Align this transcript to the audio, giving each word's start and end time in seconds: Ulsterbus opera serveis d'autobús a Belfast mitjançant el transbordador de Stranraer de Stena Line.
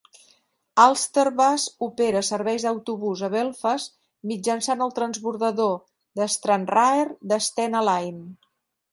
Ulsterbus 0.83 1.65
opera 1.87 2.21
serveis 2.29 2.63
d'autobús 2.67 3.21
a 3.27 3.29
Belfast 3.33 3.93
mitjançant 4.31 4.81
el 4.85 4.93
transbordador 4.99 5.75
de 6.21 6.27
Stranraer 6.37 7.05
de 7.33 7.39
Stena 7.49 7.83
Line. 7.91 8.25